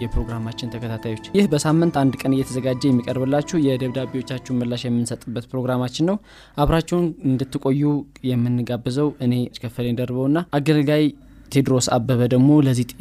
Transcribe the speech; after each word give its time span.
የፕሮግራማችን 0.00 0.70
ተከታታዮች 0.74 1.24
ይህ 1.36 1.46
በሳምንት 1.52 1.96
አንድ 2.00 2.14
ቀን 2.20 2.34
እየተዘጋጀ 2.36 2.82
የሚቀርብላችሁ 2.88 3.58
የደብዳቤዎቻችሁን 3.66 4.58
ምላሽ 4.60 4.84
የምንሰጥበት 4.86 5.46
ፕሮግራማችን 5.52 6.06
ነው። 6.10 6.18
አብራችሁን 6.56 7.06
እንድትቆዩ 7.30 7.82
የምንጋብዘው 8.30 9.10
እኔ 9.26 9.34
ከፈለኝ 9.58 9.96
ደርበውና 10.00 10.40
አገልጋይ 10.58 11.04
ቴድሮስ 11.52 11.86
አበበ 11.94 12.22
ደግሞ 12.34 12.50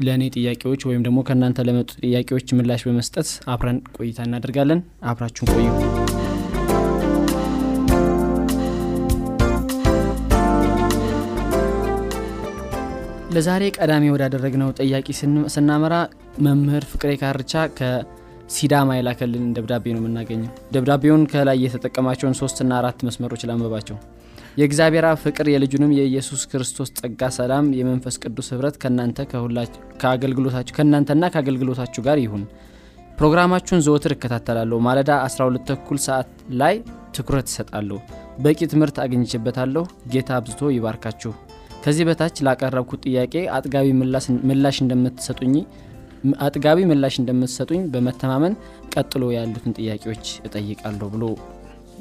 ለእኔ 0.05 0.23
ጥያቄዎች 0.37 0.83
ወይም 0.89 1.03
ደግሞ 1.07 1.19
ከእናንተ 1.27 1.65
ለመጡ 1.67 1.89
ጥያቄዎች 2.03 2.55
ምላሽ 2.59 2.83
በመስጠት 2.87 3.29
አብረን 3.53 3.79
ቆይታ 3.97 4.27
እናደርጋለን። 4.27 4.81
አብራችሁን 5.11 5.51
ቆዩ 5.55 5.67
ለዛሬ 13.33 13.63
ቀዳሚ 13.75 14.03
ወዳደረግነው 14.13 14.69
ጥያቄ 14.79 15.07
ስናመራ 15.55 15.95
መምህር 16.45 16.83
ፍቅሬ 16.91 17.11
ካርቻ 17.21 17.53
ከሲዳማ 17.77 18.95
የላከልን 18.97 19.43
ደብዳቤ 19.57 19.85
ነው 19.95 20.01
የምናገኘው። 20.01 20.53
ደብዳቤውን 20.73 21.23
ከላይ 21.33 21.59
የተጠቀማቸውን 21.65 22.37
ሶስትና 22.39 22.71
አራት 22.79 23.03
መስመሮች 23.07 23.43
ላንበባቸው 23.49 23.97
የእግዚአብሔር 24.59 25.05
አብ 25.09 25.17
ፍቅር 25.23 25.47
የልጁንም 25.51 25.91
የኢየሱስ 25.97 26.41
ክርስቶስ 26.51 26.89
ጸጋ 26.99 27.29
ሰላም 27.37 27.67
የመንፈስ 27.79 28.15
ቅዱስ 28.23 28.47
ህብረት 28.53 28.79
ከእናንተ 28.81 29.19
ከአገልግሎታችሁ 30.01 30.75
ከእናንተና 30.77 31.29
ከአገልግሎታችሁ 31.33 32.03
ጋር 32.07 32.19
ይሁን። 32.23 32.43
ፕሮግራማችሁን 33.17 33.83
ዘወትር 33.85 34.13
እከታተላለሁ። 34.15 34.79
ማለዳ 34.85 35.11
12 35.25 35.67
ተኩል 35.69 35.99
ሰዓት 36.05 36.29
ላይ 36.61 36.75
ትኩረት 37.15 37.47
እሰጣለሁ። 37.51 37.99
በቂ 38.39 38.59
ትምህርት 38.73 38.97
አግኝቼበታለሁ። 39.05 39.85
ጌታ 40.11 40.31
አብዝቶ 40.37 40.71
ይባርካችሁ 40.75 41.31
ከዚህ 41.83 42.03
በታች 42.07 42.37
ላቀረብኩት 42.45 43.01
ጥያቄ 43.07 43.33
አጥጋቢ 43.57 43.87
ምላሽ 44.49 44.77
እንደምትሰጡኝ 44.83 45.53
አጥጋቢ 46.45 46.79
ምላሽ 46.89 47.15
እንደምትሰጡኝ 47.21 47.81
በመተማመን 47.93 48.53
ቀጥሎ 48.93 49.23
ያሉትን 49.35 49.75
ጥያቄዎች 49.77 50.25
እጠይቃለሁ 50.47 51.07
ብሎ 51.13 51.23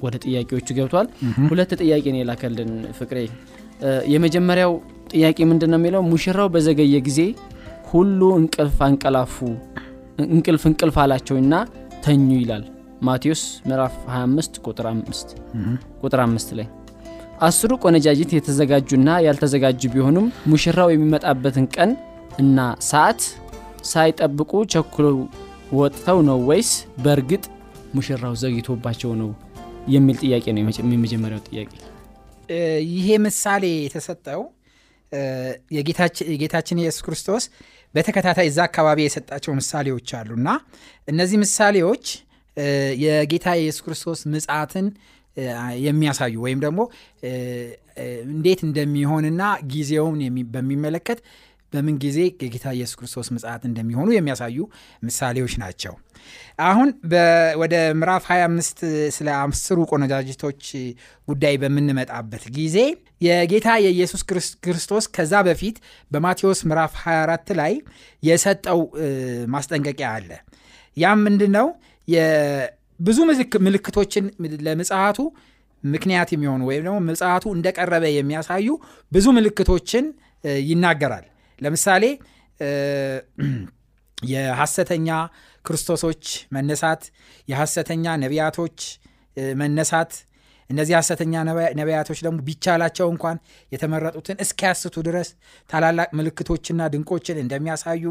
ወደ 0.04 0.16
ጥያቄዎቹ 0.24 0.68
ገብቷል። 0.78 1.06
ሁለት 1.50 1.72
ጥያቄ 1.82 2.04
ነው 2.14 2.20
የላከልን 2.20 2.72
ፍቅሬ። 2.98 3.18
የመጀመሪያው 4.12 4.72
ጥያቄ 5.12 5.38
ምንድን 5.50 5.70
ነው 5.72 5.78
የሚለው? 5.80 6.02
ሙሽራው 6.10 6.48
በዘገየ 6.54 6.96
ጊዜ 7.08 7.20
ሁሉ 7.90 8.20
እንቅልፍ 8.40 8.78
አንቀላፉ 8.86 9.36
እንቅልፍ 10.28 10.64
እንቅልፍ 10.70 10.96
አላቸውና 11.02 11.54
ተኙ 12.04 12.28
ይላል። 12.40 12.64
ማቴዎስ 13.02 13.42
ምዕራፍ 13.68 13.94
25 14.12 14.60
ቁጥር 14.66 14.86
5 14.90 15.34
ቁጥር 16.02 16.20
5 16.24 16.54
ላይ 16.58 16.66
አስሩ 17.40 17.72
ቆነጃጅት 17.82 18.30
የተዘጋጁና 18.34 19.08
ያልተዘጋጁ 19.24 19.80
ቢሆኑም 19.92 20.26
ሙሽራው 20.50 20.88
የሚመጣበትን 20.92 21.66
ቀን 21.74 21.90
እና 22.38 22.58
ሰዓት 22.88 23.20
ሳይጠብቁ 23.90 24.52
ቸኩለው 24.72 25.16
ወጥተው 25.78 26.18
ነው 26.28 26.38
ወይስ 26.48 26.70
በእርግጥ 27.04 27.44
ሙሽራው 27.96 28.34
ዘግይቶባቸው 28.42 29.10
ነው 29.20 29.30
የሚል 29.94 30.16
ጥያቄ 30.22 30.44
ነው 30.54 30.60
የመጀመሪያው 30.94 31.42
ጥያቄ? 31.48 31.70
ይሄ 32.92 33.08
ምሳሌ 33.26 33.64
የተሰጠው 33.84 34.40
የጌታችን 36.32 36.80
ኢየሱስ 36.82 37.02
ክርስቶስ 37.06 37.44
በተከታታይ 37.94 38.48
እዛ 38.50 38.58
አካባቢ 38.68 38.98
የሰጣቸው 39.04 39.52
ምሳሌዎች 39.60 40.08
አሉና 40.18 40.48
እነዚህ 41.08 41.38
ምሳሌዎች 41.44 42.04
የጌታ 43.04 43.48
የኢየሱስ 43.56 43.82
ክርስቶስ 43.86 44.20
ምጽአትን 44.32 44.86
የሚያሳዩ 45.84 46.34
ወይም 46.44 46.60
ደግሞ 46.64 46.80
እንዴት 48.28 48.60
እንደሚሆንና 48.66 49.42
ጊዜውን 49.72 50.18
በሚመለከት 50.50 51.20
በምን 51.72 51.96
ጊዜ 52.02 52.18
የጌታ 52.42 52.66
ኢየሱስ 52.76 52.96
ክርስቶስ 52.98 53.26
ምጽአት 53.34 53.62
እንደሚሆኑ 53.68 54.08
የሚያሳዩ 54.12 54.58
ምሳሌዎች 55.02 55.54
ናቸው። 55.62 55.94
አሁን 56.66 56.88
ወደ 57.62 57.74
ምዕራፍ 57.98 58.24
25 58.30 58.80
ስለ 59.16 59.28
አስሩ 59.38 59.78
ቆነጃጅቶች 59.90 60.62
ጉዳይ 61.28 61.54
በምንመጣበት 61.62 62.44
ጊዜ 62.56 62.78
የጌታ 63.20 63.68
የኢየሱስ 63.84 64.22
ክርስቶስ 64.64 65.06
ከዛ 65.16 65.42
በፊት 65.48 65.76
በማቴዎስ 66.10 66.62
ምዕራፍ 66.70 66.94
24 67.02 67.54
ላይ 67.60 67.74
የሰጠው 68.22 68.80
ማስጠንቀቂያ 69.54 70.10
አለ። 70.16 70.30
ያም 70.96 71.20
ምንድን 71.26 71.52
ነው 71.58 71.68
ብዙ 73.00 73.18
ምልክቶችን 73.66 74.24
ለምጽሐቱ 74.66 75.18
ምክንያት 75.82 76.28
የሚሆኑ 76.34 76.62
ወይም 76.68 76.82
ደግሞ 76.86 76.98
ምጽሐቱ 77.08 77.44
እንደቀረበ 77.56 78.04
የሚያሳዩ 78.12 78.68
ብዙ 79.12 79.26
ምልክቶችን 79.36 80.06
ይናገራል። 80.64 81.26
ለምሳሌ 81.60 82.04
የሐሰተኛ 84.28 85.08
ክርስቶሶች 85.64 86.24
መነሳት 86.54 87.02
የሐሰተኛ 87.48 88.14
ነቢያቶች 88.24 88.78
መነሳት 89.60 90.12
እነዚህ 90.70 90.94
ሐሰተኛ 90.98 91.34
ነቢያቶች 91.80 92.18
ደግሞ 92.24 92.38
ቢቻላቸው 92.48 93.06
እንኳን 93.12 93.36
የተመረጡትን 93.72 94.40
እስኪያስቱ 94.44 94.96
ድረስ 95.06 95.28
ታላላቅ 95.70 96.08
ምልክቶችና 96.18 96.88
ድንቆችን 96.94 97.40
እንደሚያሳዩ 97.44 98.04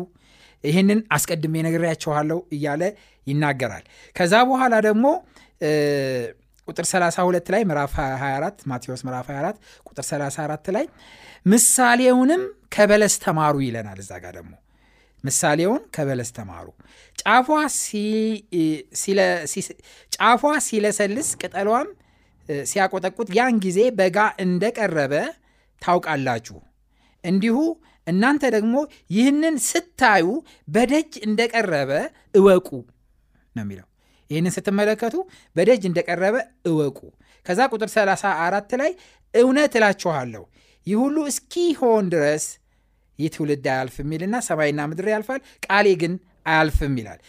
ይህንን 0.64 1.00
አስቀድሜ 1.16 1.56
ነግሬያችኋለሁ 1.66 2.40
እያለ 2.56 2.84
ይናገራል። 3.28 3.84
ከዛ 4.16 4.34
በኋላ 4.50 4.76
ደግሞ 4.88 5.06
ቁጥር 6.68 6.86
32 6.88 7.52
ላይ 7.54 7.62
ምዕራፍ 7.70 7.94
24 7.98 8.64
ማቴዎስ 8.72 9.02
ምዕራፍ 9.08 9.28
24 9.34 9.60
ቁጥር 9.86 10.06
34 10.08 10.72
ላይ 10.76 10.86
ምሳሌውንም 11.46 12.42
ከበለስ 12.76 13.16
ተማሩ 13.26 13.56
ይለናል። 13.66 14.00
እዛ 14.04 14.12
ጋር 14.24 14.34
ደግሞ 14.40 14.54
ምሳሌውን 15.24 15.82
ከበለስ 15.96 16.30
ተማሩ። 16.38 16.68
ጫፏ 20.12 20.44
ሲለሰልስ 20.68 21.30
ቅጠሏም 21.42 21.88
ሲያቆጠቁት 22.66 23.30
ያን 23.38 23.56
ጊዜ 23.66 23.80
በጋ 24.00 24.18
እንደቀረበ 24.46 25.14
ታውቃላችሁ። 25.82 26.58
እንዲሁ 27.24 27.58
እናንተ 28.08 28.44
ደግሞ 28.56 28.76
ይህንን 29.12 29.56
ስታዩ 29.68 30.28
በደጅ 30.68 31.14
እንደቀረበ 31.28 31.92
እወቁ 32.36 32.70
ነው 33.56 33.64
የሚለው። 33.66 33.88
ይህንን 34.30 34.54
ስትመለከቱ 34.56 35.16
በደጅ 35.56 35.84
እንደቀረበ 35.90 36.36
እወቁ። 36.70 37.00
ከዛ 37.46 37.60
ቁጥር 37.74 37.90
34 37.94 38.78
ላይ 38.82 38.92
እውነት 39.34 39.74
እላችኋለሁ 39.80 40.44
ይህ 40.88 40.98
ሁሉ 41.04 41.18
እስኪሆን 41.32 42.06
ድረስ 42.14 42.46
ይህ 43.20 43.30
ትውልድ 43.36 43.66
አያልፍም 43.72 44.10
ይልና 44.16 44.36
ሰማይና 44.48 44.82
ምድር 44.90 45.08
ያልፋል 45.14 45.40
ቃሌ 45.66 45.88
ግን 46.02 46.14
አያልፍም 46.46 46.96
ይላል። 47.02 47.20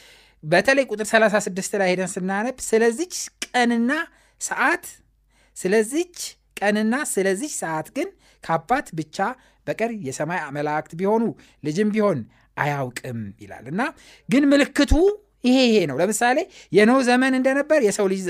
በተለይ 0.45 0.85
ቁጥር 0.91 1.07
36 1.11 1.79
ላይ 1.81 1.89
ሄደን 1.93 2.11
ስናነብ 2.13 2.57
ስለዚች 2.67 3.15
ቀንና 3.47 3.93
ሰዓት 4.41 4.85
ስለዚች 5.57 6.17
ቀንና 6.61 6.95
ስለዚች 7.13 7.53
ሰዓት 7.63 7.89
ግን 7.97 8.09
ከአባት 8.45 8.87
ብቻ 8.99 9.17
በቀር 9.69 9.93
የሰማይ 10.07 10.43
መላእክት 10.57 10.93
ቢሆኑ 11.01 11.25
ልጅም 11.65 11.91
ቢሆን 11.95 12.21
አያውቅም 12.57 13.21
ይላል። 13.43 13.67
እና 13.73 13.81
ግን 14.29 14.45
ምልክቱ 14.53 14.93
ይሄ 15.45 15.57
ይሄ 15.67 15.77
ነው። 15.91 15.97
ለምሳሌ 16.01 16.39
የኖህ 16.73 17.01
ዘመን 17.09 17.33
እንደነበር 17.39 17.81
የሰው 17.87 18.07
ልጅ 18.13 18.23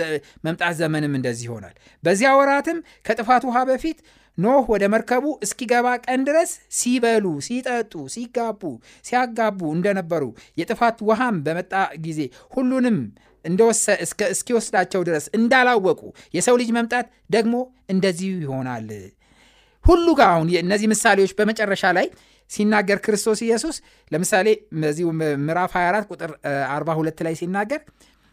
መምጣት 0.47 0.75
ዘመንም 0.81 1.13
እንደዚህ 1.19 1.47
ይሆናል። 1.49 1.75
በዚያ 2.05 2.31
ወራትም 2.39 2.79
ከጥፋት 3.07 3.45
ውሃ 3.49 3.59
በፊት 3.71 3.99
ኖህ 4.39 4.65
ወደ 4.73 4.85
መርከቡ 4.93 5.25
እስኪገባ 5.45 5.87
ቀን 6.05 6.21
ድረስ 6.27 6.51
ሲበሉ 6.79 7.27
ሲጠጡ 7.47 7.95
ሲጋቡ 8.15 8.61
ሲያጋቡ 9.05 9.61
እንደነበሩ 9.77 10.25
የጥፋት 10.61 10.99
ውሃም 11.09 11.39
በመጣ 11.47 11.73
ጊዜ 12.05 12.21
ሁሉንም 12.55 12.99
እስኪወስዳቸው 14.31 15.03
ድረስ 15.09 15.25
እንዳላወቁ 15.39 16.01
የሰው 16.35 16.57
ልጅ 16.61 16.71
መምጣት 16.79 17.07
ደግሞ 17.31 17.55
እንደዚሁ 17.89 18.33
ይሆናል 18.45 18.89
ሁሉ 19.89 20.07
ጋር 20.19 20.31
አሁን 20.35 20.49
እነዚህ 20.63 20.89
ምሳሌዎች 20.93 21.33
በመጨረሻ 21.39 21.85
ላይ 21.99 22.07
ሲናገር 22.51 22.99
ክርስቶስ 23.05 23.39
ኢየሱስ 23.47 23.77
ለምሳሌ 24.13 24.49
በዚሁ 24.83 25.09
ምዕራፍ 25.47 25.73
24 25.77 26.13
ቁጥር 26.13 26.31
42 26.71 27.25
ላይ 27.27 27.35
ሲናገር 27.41 27.81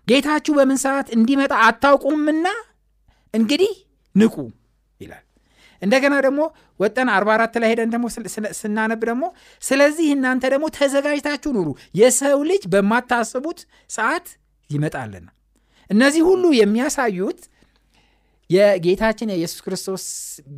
ጌታችሁ 0.08 0.54
በምን 0.58 0.80
ሰዓት 0.84 1.08
እንዲመጣ 1.18 1.54
አታውቁምና 1.68 2.48
እንግዲህ 3.34 3.72
ንቁ 4.16 4.36
ይላል። 5.02 5.24
እንደገና 5.82 6.16
ደግሞ 6.26 6.42
ወጠን 6.80 7.10
44 7.14 7.58
ላይ 7.62 7.70
ሄደን 7.72 7.90
ደግሞ 7.96 8.06
ስናነብ 8.60 9.02
ደግሞ 9.10 9.26
ስለዚህ 9.64 10.08
እናንተ 10.16 10.44
ደግሞ 10.54 10.66
ተዘጋጅታችሁ 10.78 11.52
ኑሩ 11.58 11.70
የሰው 11.96 12.40
ልጅ 12.52 12.64
በማታስቡት 12.74 13.60
ሰዓት 13.90 14.28
ይመጣልና። 14.70 15.28
እነዚህ 15.90 16.24
ሁሉ 16.30 16.44
የሚያሳዩት 16.60 17.42
የጌታችን 18.50 19.32
የኢየሱስ 19.34 19.60
ክርስቶስ 19.66 20.04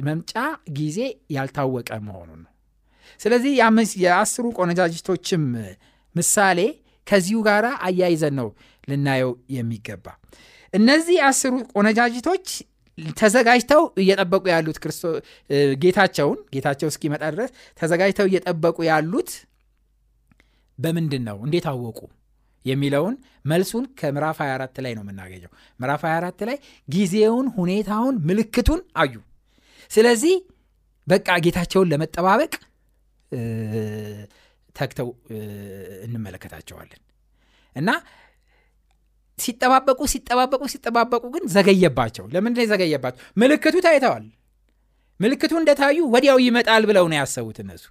መምጫ 0.07 0.34
ጊዜ 0.78 1.00
ያልታወቀ 1.36 1.89
መሆኑን 2.07 2.39
ነው። 2.45 2.51
ስለዚህ 3.19 3.51
የአስሩ 4.04 4.45
ቆነጃጅቶችም 4.57 5.44
ምሳሌ 6.16 6.60
ከዚሁ 7.07 7.38
ጋር 7.48 7.66
አያይዘን 7.88 8.36
ነው 8.39 8.50
ልናየው 8.88 9.31
የሚገባ። 9.56 10.06
እነዚህ 10.74 11.18
አስሩ 11.28 11.54
ቆነጃጅቶች 11.74 12.48
ተዘጋጅተው 13.18 13.81
እየጠበቁ 14.01 14.44
ያሉት 14.54 14.78
ጌታቸውን 15.84 16.39
ጌታቸው 16.54 16.88
እስኪመጣ 16.92 17.24
ድረስ 17.36 17.51
ተዘጋጅተው 17.80 18.28
እየጠበቁ 18.30 18.78
ያሉት 18.89 19.30
በምንድን 20.80 21.24
ነው? 21.28 21.38
እንዴት 21.45 21.66
አወቁ? 21.72 22.00
የሚለውን 22.68 23.16
መልሱን 23.46 23.86
ከምዕራፍ 24.00 24.38
24 24.44 24.81
ላይ 24.86 24.94
ነው 24.96 25.04
የምናገኘው። 25.06 25.52
ምዕራፍ 25.80 26.04
24 26.08 26.46
ላይ 26.50 26.58
ጊዜውን፣ 26.88 27.48
ሁኔታውን፣ 27.58 28.16
ምልክቱን 28.30 28.81
አዩ። 28.98 29.16
ስለዚህ 29.92 30.36
በቃ 31.08 31.28
ጌታቸውን 31.46 31.90
ለመጠባበቅ 31.92 32.54
ተግተው 34.75 35.10
እንመለከታቸዋለን 36.06 37.02
እና 37.75 37.90
ሲጠባበቁ 39.40 40.00
ሲጠባበቁ 40.13 40.63
ሲጠባበቁ 40.74 41.24
ግን 41.34 41.44
ዘገየባቸው። 41.56 42.25
ለምንድን 42.34 42.63
የዘገየባቸው? 42.66 43.22
ምልክቱ 43.38 43.75
ታይተዋል። 43.86 44.25
ምልክቱ 45.20 45.54
እንደታዩ 45.60 45.98
ወዲያው 46.13 46.38
ይመጣል 46.46 46.84
ብለው 46.90 47.06
ነው 47.12 47.18
ያሰቡት 47.20 47.58
እነሱ። 47.63 47.86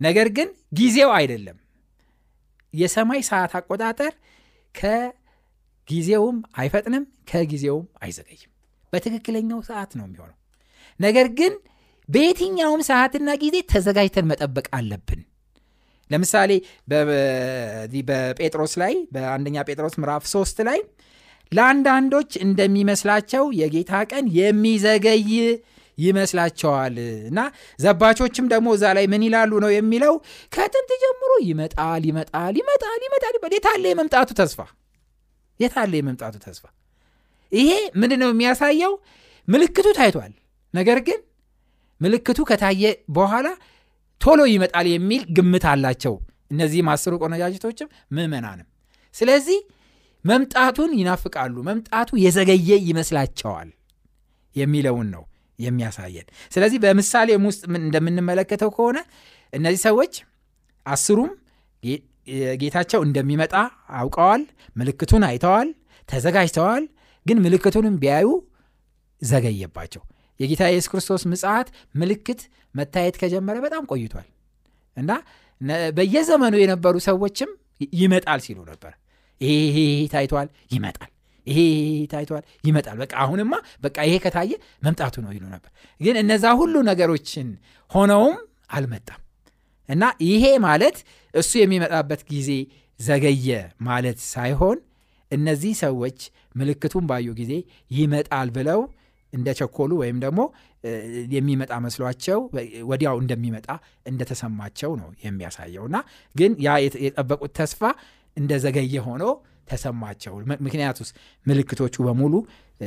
ነገር 0.00 0.28
ግን 0.36 0.48
ጊዜው 0.72 1.10
አይደለም። 1.18 1.58
የሰማይ 2.74 3.20
ሰዓት 3.28 3.52
አቆጣጠር 3.58 4.12
ከጊዜውም 4.74 6.38
አይፈጥንም 6.60 7.04
ከጊዜውም 7.30 7.86
አይዘገይም። 8.02 8.50
በትክክለኛው 8.92 9.60
ሰዓት 9.68 9.92
ነው 9.98 10.04
የሚሆነው። 10.06 10.36
ነገር 11.00 11.28
ግን 11.38 11.54
በየትኛውም 12.08 12.82
ሰዓትና 12.88 13.30
ጊዜ 13.42 13.56
ተዘጋጅተን 13.70 14.28
መጠበቅ 14.30 14.66
አለብን። 14.78 15.20
ለምሳሌ 16.10 16.50
በጴጥሮስ 18.08 18.74
ላይ 18.82 18.94
በአንደኛ 19.14 19.56
ጴጥሮስ 19.68 19.94
ምዕራፍ 20.00 20.24
ሶስት 20.32 20.58
ላይ 20.68 20.80
ለአንዳንዶች 21.52 22.30
እንደሚመስላቸው 22.44 23.44
የጌታ 23.58 23.92
ቀን 24.10 24.26
የሚዘገይ 24.38 25.22
ይመስላቸዋል። 25.98 26.96
እና 27.28 27.40
ዘባቾችም 27.78 28.46
ደግሞ 28.52 28.68
እዛ 28.76 28.84
ላይ 28.96 29.06
ምን 29.12 29.22
ይላሉ 29.26 29.52
ነው 29.64 29.70
የሚለው? 29.74 30.14
ከጥንት 30.52 30.90
ጀምሮ 31.02 31.32
ይመጣል 31.48 32.02
ይመጣል 32.10 32.54
ይመጣል 32.60 33.00
ይመጣል 33.06 33.34
የታለ 33.56 33.84
የመምጣቱ 33.92 34.30
ተስፋ? 34.40 34.60
የታለ 35.60 35.92
የመምጣቱ 35.98 36.34
ተስፋ? 36.46 36.64
ይሄ 37.52 37.70
ምንድን 38.00 38.20
ነው 38.22 38.30
የሚያሳየው? 38.32 38.92
ምልክቱ 39.48 39.86
ታይቷል። 39.98 40.32
ነገር 40.74 40.98
ግን 41.08 41.20
ምልክቱ 42.00 42.38
ከታየ 42.48 42.84
በኋላ 43.16 43.46
ቶሎ 44.20 44.40
ይመጣል 44.52 44.86
የሚል 44.92 45.22
ግምት 45.36 45.64
አላቸው 45.70 46.14
እነዚህም 46.50 46.88
አስሩ 46.92 47.12
ቆነጃጅቶችም 47.22 47.88
ምዕመናንም። 48.14 48.66
ስለዚህ 49.14 49.58
መምጣቱን 50.24 50.90
ይናፍቃሉ 50.98 51.56
መምጣቱ 51.68 52.10
የዘገየ 52.22 52.70
ይመስላቸዋል 52.88 53.68
የሚለውን 54.56 55.08
ነው 55.14 55.22
የሚያሳየን። 55.58 56.26
ስለዚህ 56.52 56.78
በምሳሌም 56.84 57.44
ውስጥ 57.50 57.62
እንደምንመለከተው 57.80 58.70
ከሆነ 58.76 58.98
እነዚህ 59.52 59.80
ሰዎች 59.86 60.14
አስሩም 60.86 61.30
ጌታቸው 62.60 63.00
እንደሚመጣ 63.06 63.54
አውቀዋል 63.98 64.42
ምልክቱን 64.76 65.24
አይተዋል 65.28 65.68
ተዘጋጅተዋል 66.08 66.84
ግን 67.26 67.38
ምልክቱንም 67.44 67.94
ቢያዩ 68.02 68.28
ዘገየባቸው። 69.22 70.02
የጌታ 70.40 70.62
የኢየሱስ 70.66 70.90
ክርስቶስ 70.92 71.22
ምጽት 71.30 71.68
ምልክት 71.94 72.40
መታየት 72.74 73.16
ከጀመረ 73.20 73.56
በጣም 73.66 73.84
ቆይቷል። 73.92 74.26
እና 74.96 75.10
በየዘመኑ 75.96 76.54
የነበሩ 76.62 76.94
ሰዎችም 77.06 77.50
ይመጣል 77.98 78.40
ሲሉ 78.46 78.58
ነበር። 78.70 78.92
ይሄ 79.40 79.76
ታይቷል 80.12 80.48
ይመጣል 80.72 81.10
ይሄ 81.46 81.58
ታይቷል 82.12 82.44
ይመጣል 82.64 82.96
በቃ 83.02 83.12
አሁንማ 83.22 83.54
በቃ 83.82 83.96
ይሄ 84.08 84.14
ከታየ 84.24 84.52
መምጣቱ 84.82 85.14
ነው 85.24 85.32
ይሉ 85.36 85.44
ነበር። 85.54 85.70
ግን 86.00 86.16
እነዛ 86.22 86.44
ሁሉ 86.60 86.74
ነገሮችን 86.90 87.48
ሆነውም 87.90 88.36
አልመጣም። 88.70 89.20
እና 89.88 90.02
ይሄ 90.28 90.44
ማለት 90.66 90.96
እሱ 91.34 91.52
የሚመጣበት 91.62 92.20
ጊዜ 92.30 92.50
ዘገየ 93.00 93.48
ማለት 93.86 94.18
ሳይሆን 94.32 94.78
እነዚህ 95.30 95.72
ሰዎች 95.84 96.18
ምልክቱን 96.56 97.04
ባዩ 97.10 97.28
ጊዜ 97.38 97.52
ይመጣል 97.90 98.48
ብለው 98.56 98.80
እንደቸኮሉ 99.32 99.92
ወይም 100.02 100.18
ደግሞ 100.24 100.40
የሚመጣ 101.34 101.72
መስሏቸው 101.84 102.40
ወዲያው 102.90 103.16
እንደሚመጣ 103.22 103.68
እንደተሰማቸው 104.06 104.92
ነው 105.00 105.08
የሚያሳየው። 105.24 105.84
እና 105.90 105.96
ግን 106.34 106.52
ያ 106.66 106.76
የጠበቁት 107.04 107.52
ተስፋ 107.58 107.80
እንደዘገየ 108.36 108.94
ሆኖ 109.06 109.24
ተሰማቸው። 109.68 110.34
ምክንያቱስ 110.66 111.10
ምልክቶቹ 111.46 111.96
በሙሉ 112.06 112.34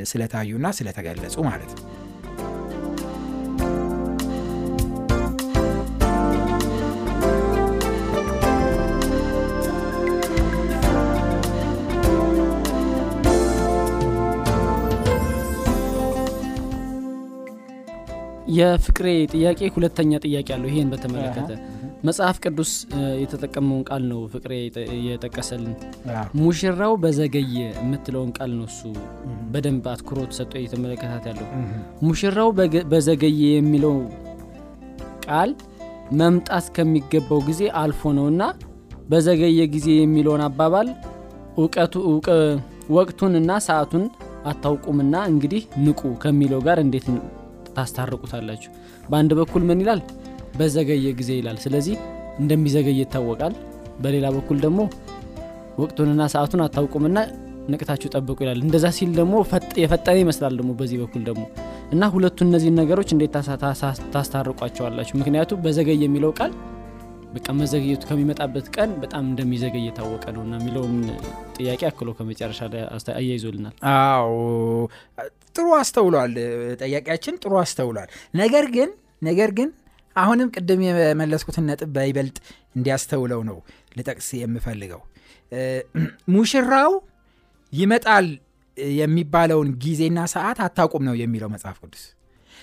ስለታዩና 0.04 0.68
ስለተገለጹ 0.80 1.36
ማለት 1.50 1.72
ነው። 1.78 1.86
የፍቅሬ 18.58 19.08
ጥያቄ 19.34 19.60
ሁለተኛ 19.76 20.12
ጥያቄ 20.26 20.48
አለው። 20.56 20.70
ይሄን 20.72 20.90
በተመለከተ 20.94 21.50
መጽሐፍ 22.04 22.38
ቅዱስ 22.44 22.72
የተጠቀመውን 23.22 23.84
ቃል 23.90 24.04
ነው 24.10 24.20
ፍቅሬ 24.34 24.54
የጠቀሰልን። 25.08 25.74
ሙሽራው 26.40 26.94
በዘገየ 27.04 27.56
የምትለውን 27.76 28.32
ቃል 28.38 28.52
ነው 28.58 28.66
እሱ 28.70 28.82
በደንብ 29.54 29.86
አትኩሮት 29.94 30.32
ሰጥቶ 30.38 30.54
እየተመለከታት 30.62 31.26
ያለው። 31.32 31.48
ሙሽራው 32.06 32.50
በዘገየ 32.92 33.42
የሚለው 33.52 33.96
ቃል 35.28 35.52
መምጣት 36.20 36.68
ከሚገባው 36.76 37.42
ጊዜ 37.50 37.64
አልፎ 37.82 38.12
ነውና 38.18 38.44
በዘገየ 39.10 39.60
ጊዜ 39.74 39.88
የሚለውን 39.98 40.44
አባባል 40.48 40.88
ወቅቱንና 42.96 43.52
ሰዓቱን 43.66 44.04
አታውቁምና 44.46 45.16
እንግዲህ 45.32 45.64
ንቁ 45.86 46.02
ከሚለው 46.24 46.60
ጋር 46.68 46.78
እንዴት 46.84 47.08
ታስታርቁታላችሁ? 47.78 48.70
በአንድ 49.10 49.32
በኩል 49.40 49.62
ምን 49.70 49.82
ይላል 49.84 50.02
በዘገየ 50.58 51.08
ጊዜ 51.20 51.32
ይላል። 51.40 51.58
ስለዚህ 51.64 51.96
እንደሚዘገይ 52.40 52.98
ይታወቃል። 53.02 53.54
በሌላ 54.04 54.26
በኩል 54.36 54.58
ደግሞ 54.66 54.80
ወቅቱንና 55.80 56.24
ሰዓቱን 56.34 56.62
አታውቁምና 56.66 57.18
ንቅታችሁ 57.72 58.08
ጠብቁ 58.16 58.38
ይላል። 58.44 58.60
እንደዛ 58.66 58.86
ሲል 58.98 59.12
ደግሞ 59.18 59.34
የፈጠነ 59.82 60.16
ይመስላል 60.22 60.54
ደግሞ 60.60 60.72
በዚህ 60.80 60.98
በኩል 61.04 61.22
ደግሞ 61.30 61.44
እና 61.92 62.04
ሁለቱ 62.14 62.38
እነዚህን 62.46 62.78
ነገሮች 62.82 63.10
እንዴት 63.16 63.34
ታስታርቋቸዋላችሁ? 64.14 65.14
ምክንያቱም 65.22 65.60
በዘገይ 65.66 66.00
የሚለው 66.06 66.32
ቃል 66.40 66.52
በቃ 67.34 67.48
መዘግየቱ 67.60 68.04
ከሚመጣበት 68.10 68.68
ቀን 68.76 68.90
በጣም 69.02 69.24
እንደሚዘገይ 69.32 69.84
የታወቀ 69.88 70.26
ነው 70.36 70.42
እና 70.46 70.54
የሚለውን 70.60 70.96
ጥያቄ 71.58 71.82
አክሎ 71.90 72.10
ከመጨረሻ 72.18 72.60
አያይዞልናል። 73.16 73.76
አዎ 73.94 74.32
ጥሩ 75.58 75.68
አስተውሏል። 75.80 76.34
ጠያቂያችን 76.82 77.36
ጥሩ 77.44 77.54
አስተውሏል። 77.62 78.10
ነገር 78.36 78.68
ግን 78.76 78.90
ነገር 79.22 79.52
ግን 79.58 79.70
አሁንም 80.18 80.50
ቅድም 80.56 80.82
የመለስኩትን 80.86 81.66
ነጥብ 81.70 81.90
በይበልጥ 81.96 82.38
እንዲያስተውለው 82.78 83.42
ነው 83.50 83.58
ልጠቅስ 83.98 84.28
የምፈልገው። 84.40 85.02
ሙሽራው 86.34 86.92
ይመጣል 87.74 88.28
የሚባለውን 88.98 89.70
ጊዜና 89.84 90.20
ሰዓት 90.34 90.58
አታውቁም 90.66 91.04
ነው 91.08 91.16
የሚለው 91.22 91.50
መጽሐፍ 91.54 91.78
ቅዱስ። 91.84 92.04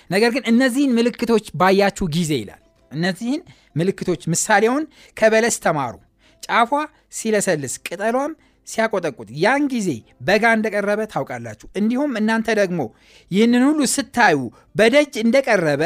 ነገር 0.09 0.29
ግን 0.35 0.43
እነዚህን 0.51 0.91
ምልክቶች 0.97 1.45
ባያችሁ 1.55 2.05
ጊዜ 2.15 2.31
ይላል። 2.41 2.61
እነዚህን 2.91 3.41
ምልክቶች 3.75 4.21
ምሳሌውን 4.33 4.83
ከበለስ 5.17 5.55
ተማሩ። 5.65 5.95
ጫፏ 6.43 6.71
ሲለሰልስ 7.17 7.75
ቅጠሏም 7.87 8.31
ሲያቆጠቁት 8.67 9.29
ያን 9.41 9.63
ጊዜ 9.73 9.89
በጋ 10.21 10.53
እንደቀረበ 10.57 11.01
ታውቃላችሁ። 11.11 11.67
እንዲሁም 11.79 12.11
እናንተ 12.21 12.47
ደግሞ 12.61 12.81
ይህንን 13.31 13.63
ሁሉ 13.67 13.81
ስታዩ 13.95 14.39
በደጅ 14.75 15.13
እንደቀረበ 15.23 15.83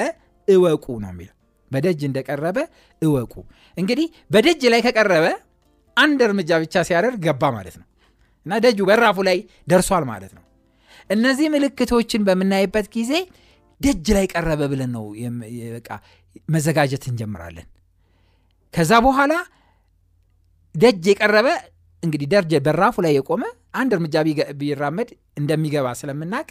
እወቁ 0.48 0.86
ነው 1.04 1.12
የሚለው 1.14 1.36
በደጅ 1.72 2.02
እንደቀረበ 2.08 2.58
እወቁ። 3.02 3.34
እንግዲህ 3.78 4.08
በደጅ 4.32 4.62
ላይ 4.74 4.82
ከቀረበ 4.86 5.26
አንድ 5.98 6.20
እርምጃ 6.28 6.52
ብቻ 6.64 6.84
ሲያደርግ 6.88 7.20
ገባ 7.26 7.44
ማለት 7.56 7.76
ነው። 7.80 7.86
እና 8.46 8.60
ደጁ 8.66 8.80
በራፉ 8.90 9.18
ላይ 9.28 9.38
ደርሷል 9.72 10.04
ማለት 10.12 10.32
ነው። 10.38 10.44
እነዚህ 11.10 11.48
ምልክቶችን 11.54 12.22
በምናይበት 12.28 12.88
ጊዜ 12.96 13.12
ደጅ 13.82 14.08
ላይ 14.18 14.26
ቀረበ 14.34 14.62
ብለን 14.72 14.92
ነው 14.96 15.06
በቃ 15.76 15.90
መዘጋጀት 16.56 17.04
እንጀምራለን። 17.12 17.68
ከዛ 18.74 18.92
በኋላ 19.06 19.34
ደጅ 20.76 21.06
የቀረበ 21.12 21.48
እንግዲህ 22.04 22.28
ደርጀ 22.34 22.54
በራፉ 22.66 22.96
ላይ 23.06 23.14
የቆመ 23.18 23.44
አንድ 23.80 23.92
እርምጃ 23.96 24.16
ቢራመድ 24.60 25.10
እንደሚገባ 25.40 25.88
ስለምናቅ 26.00 26.48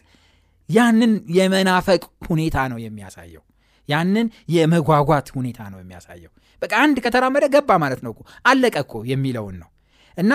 ያንን 0.68 1.12
የመናፈቅ 1.36 2.00
ሁኔታ 2.28 2.56
ነው 2.72 2.78
የሚያሳየው 2.82 3.42
ያንን 3.88 4.26
የመጓጓት 4.54 5.28
ሁኔታ 5.36 5.60
ነው 5.72 5.80
የሚያሳየው። 5.82 6.32
በቃ 6.62 6.72
አንድ 6.84 6.96
ከተራመደ 7.04 7.44
ገባ 7.54 7.70
ማለት 7.82 8.00
ነው 8.06 8.14
አለቀ 8.44 8.76
እኮ 8.84 8.94
የሚለውን 9.10 9.56
ነው። 9.62 9.68
እና 10.18 10.32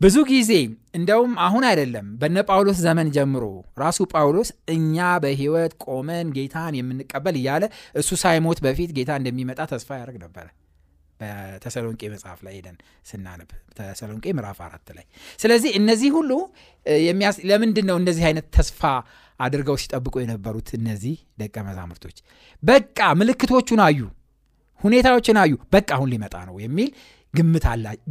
ብዙ 0.00 0.16
ጊዜ 0.30 0.52
እንደውም 0.98 1.32
አሁን 1.44 1.64
አይደለም 1.68 2.06
በነ 2.20 2.38
ጳውሎስ 2.48 2.78
ዘመን 2.86 3.08
ጀምሮ 3.16 3.44
ራሱ 3.82 4.06
ጳውሎስ 4.12 4.48
እኛ 4.74 4.96
በህይወት 5.22 5.72
ቆመን 5.86 6.28
ጌታን 6.36 6.74
የምንቀበል 6.78 7.36
እያለ 7.40 7.64
እሱ 8.00 8.10
ሳይሞት 8.22 8.60
በፊት 8.64 8.92
ጌታ 8.96 9.10
እንደሚመጣ 9.20 9.60
ተስፋ 9.72 9.90
ያደርግ 10.00 10.18
ነበረ። 10.24 10.46
በተሰሎንቄ 11.20 12.02
መጽሐፍ 12.12 12.38
ላይ 12.46 12.54
ሄደን 12.56 12.76
ስናነብ 13.08 13.50
ተሰሎንቄ 13.78 14.24
ምዕራፍ 14.36 14.58
አራት 14.66 14.88
ላይ። 14.96 15.04
ስለዚህ 15.40 15.70
እነዚህ 15.80 16.10
ሁሉ 16.16 16.30
ለምንድን 17.50 17.86
ነው 17.90 17.96
እንደዚህ 18.00 18.24
አይነት 18.30 18.46
ተስፋ 18.56 18.82
አድርገው 19.40 19.76
ሲጠብቁ 19.82 20.14
የነበሩት 20.22 20.68
እነዚህ 20.78 21.16
ደቀ 21.40 21.56
መዛሙርቶች። 21.66 22.16
በቃ 22.62 22.98
ምልክቶቹን 23.20 23.80
አዩ 23.86 24.00
ሁኔታዎችን 24.80 25.36
አዩ። 25.42 25.54
በቃ 25.74 25.88
አሁን 25.96 26.08
ሊመጣ 26.12 26.34
ነው 26.48 26.56
የሚል 26.64 26.90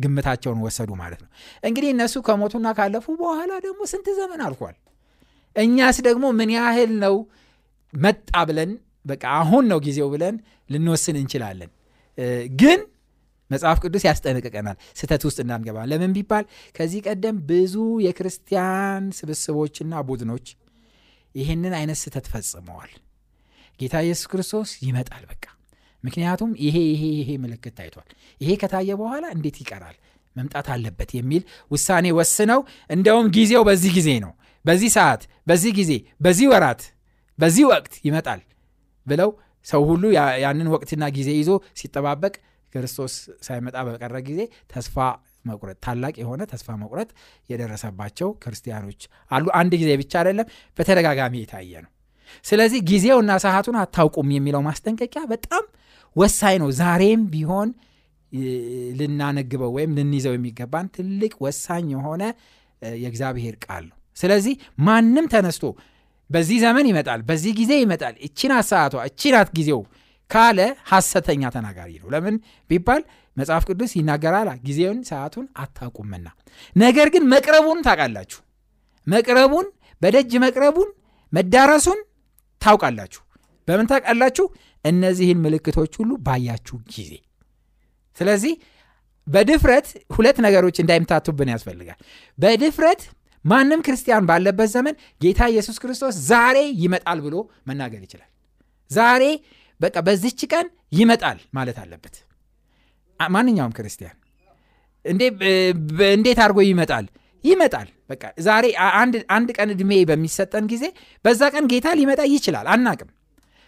ግምታቸውን 0.04 0.60
ወሰዱ 0.64 0.92
ማለት 1.02 1.20
ነው። 1.24 1.30
እንግዲህ 1.64 1.90
እነሱ 1.94 2.16
ከሞቱና 2.28 2.68
ካለፉ 2.78 3.06
በኋላ 3.22 3.52
ደግሞ 3.66 3.82
ስንት 3.92 4.08
ዘመን 4.18 4.42
አልፏል? 4.46 4.76
እኛስ 5.56 5.98
ደግሞ 6.08 6.26
ምን 6.40 6.50
ያህል 6.56 6.92
ነው 7.04 7.16
መጣ 7.94 8.32
ብለን 8.50 8.72
በቃ 9.06 9.24
አሁን 9.40 9.64
ነው 9.72 9.80
ጊዜው 9.86 10.08
ብለን 10.14 10.36
ልንወስን 10.70 11.16
እንችላለን? 11.22 11.72
ግን 12.60 12.80
መጽሐፍ 13.52 13.78
ቅዱስ 13.84 14.04
ያስጠነቅቀናል። 14.08 14.78
ስተት 15.00 15.24
ውስጥ 15.28 15.40
እንዳንገባ። 15.44 15.78
ለምን 15.92 16.12
ቢባል 16.18 16.46
ከዚህ 16.76 17.00
ቀደም 17.08 17.38
ብዙ 17.50 17.76
የክርስቲያን 18.06 19.06
ስብስቦችና 19.18 19.94
ቡድኖች 20.08 20.48
ይህንን 21.36 21.74
አይነት 21.80 21.98
ስተት 22.02 22.26
ፈጽመዋል። 22.32 22.92
ጌታ 23.80 23.96
ኢየሱስ 24.06 24.26
ክርስቶስ 24.32 24.70
ይመጣል 24.86 25.24
በቃ። 25.32 25.44
ምክንያቱም 26.04 26.52
ይሄ 26.66 26.78
ይሄ 26.94 27.04
ይሄ 27.20 27.30
ምልክት 27.44 27.74
ታይቷል። 27.78 28.08
ይሄ 28.42 28.52
ከታየ 28.62 28.90
በኋላ 29.02 29.26
እንዴት 29.36 29.58
ይቀራል? 29.62 29.96
መምጣት 30.36 30.68
አለበት 30.74 31.10
የሚል 31.18 31.42
ውሳኔ 31.72 32.06
ወስነው 32.18 32.62
እንደውም 32.90 33.28
ጊዜው 33.36 33.64
በዚህ 33.70 33.92
ጊዜ 33.98 34.10
ነው። 34.26 34.32
በዚህ 34.66 34.90
ሰዓት 34.96 35.22
በዚህ 35.48 35.72
ጊዜ 35.80 35.92
በዚህ 36.22 36.48
ወራት 36.54 36.82
በዚህ 37.40 37.64
ወቅት 37.72 37.94
ይመጣል 38.08 38.42
ብለው 39.08 39.30
ሰው 39.66 39.82
ሁሉ 39.90 40.04
ያንን 40.44 40.68
ወቅትና 40.74 41.04
ጊዜ 41.18 41.30
ይዞ 41.40 41.50
ሲጠባበቅ 41.80 42.34
ክርስቶስ 42.74 43.14
ሳይመጣ 43.48 43.76
በቀረ 43.88 44.16
ጊዜ 44.30 44.40
ተስፋ 44.74 44.96
መቁረጥ 45.46 45.78
ታላቅ 45.86 46.14
የሆነ 46.22 46.42
ተስፋ 46.52 46.76
መቁረጥ 46.82 47.10
የደረሰባቸው 47.50 48.30
ክርስቲያኖች 48.44 49.02
አሉ። 49.32 49.46
አንድ 49.60 49.74
ጊዜ 49.82 49.92
ብቻ 50.02 50.14
አይደለም 50.22 50.48
በተደጋጋሚ 50.78 51.34
የታየ 51.42 51.74
ነው። 51.86 51.92
ስለዚህ 52.46 52.80
ጊዜውና 52.90 53.32
ሰዓቱን 53.44 53.78
አታውቁም 53.82 54.30
የሚለው 54.36 54.62
ማስጠንቀቂያ 54.68 55.24
በጣም 55.32 55.66
ወሳኝ 56.16 56.56
ነው። 56.64 56.70
ዛሬም 56.80 57.24
ቢሆን 57.34 57.70
ልናነግበው 59.00 59.72
ወይም 59.76 59.92
ልንይዘው 59.98 60.34
የሚገባን 60.36 60.88
ትልቅ 60.96 61.34
ወሳኝ 61.46 61.88
የሆነ 61.94 62.24
የእግዚአብሔር 62.98 63.56
ቃል 63.66 63.84
ነው። 63.90 63.98
ስለዚህ 64.18 64.56
ማንም 64.88 65.26
ተነስቶ 65.34 65.66
በዚህ 66.30 66.58
ዘመን 66.64 66.86
ይመጣል 66.90 67.22
በዚህ 67.30 67.52
ጊዜ 67.60 67.74
ይመጣል 67.82 68.16
እቺናት 68.28 68.66
ሰዓቷ 68.72 68.96
እቺናት 69.08 69.50
ጊዜው 69.58 69.82
ካለ 70.32 70.60
ሐሰተኛ 70.92 71.52
ተናጋሪ 71.56 71.92
ነው። 72.02 72.08
ለምን 72.14 72.36
ቢባል 72.70 73.02
መጽሐፍ 73.38 73.64
ቅዱስ 73.70 73.92
ይናገራል 73.98 74.50
ጊዜውን 74.66 75.00
ሰዓቱን 75.10 75.46
አታውቁምና። 75.58 76.28
ነገር 76.76 77.08
ግን 77.14 77.24
መቅረቡን 77.34 77.80
ታውቃላችሁ። 77.88 78.40
መቅረቡን 79.08 79.68
በደጅ 80.02 80.32
መቅረቡን 80.44 80.90
መዳረሱን 81.34 82.00
ታውቃላችሁ። 82.62 83.22
በምን 83.68 83.88
ታውቃላችሁ? 83.92 84.46
እነዚህን 84.86 85.42
ምልክቶች 85.44 85.94
ሁሉ 86.00 86.12
ባያችሁ 86.26 86.78
ጊዜ። 86.90 87.12
ስለዚህ 88.18 88.54
በድፍረት 89.28 89.88
ሁለት 90.16 90.38
ነገሮች 90.46 90.78
እንዳይምታቱብን 90.82 91.52
ያስፈልጋል። 91.54 92.00
በድፍረት 92.38 93.02
ማንም 93.46 93.80
ክርስቲያን 93.86 94.28
ባለበት 94.30 94.70
ዘመን 94.74 94.96
ጌታ 95.22 95.42
ኢየሱስ 95.54 95.78
ክርስቶስ 95.84 96.16
ዛሬ 96.28 96.58
ይመጣል 96.84 97.20
ብሎ 97.26 97.36
መናገር 97.70 98.02
ይችላል። 98.08 98.30
ዛሬ 98.92 99.24
በቃ 99.80 99.96
በዚች 100.08 100.42
ቀን 100.52 100.68
ይመጣል 100.92 101.40
ማለት 101.58 101.78
አለበት 101.84 102.16
ማንኛውም 103.20 103.74
ክርስቲያን 103.78 104.18
እንዴት 106.12 106.40
አድርጎ 106.40 106.60
ይመጣል? 106.68 107.06
ይመጣል። 107.44 107.88
በቃ 108.10 108.24
ዛሬ 108.46 108.66
አንድ 109.36 109.50
ቀን 109.58 109.70
ዕድሜ 109.74 109.92
በሚሰጠን 110.10 110.66
ጊዜ 110.72 110.84
በዛ 111.26 111.42
ቀን 111.54 111.66
ጌታ 111.72 111.88
ሊመጣ 112.00 112.22
ይችላል። 112.34 112.68
አናቅም። 112.74 113.10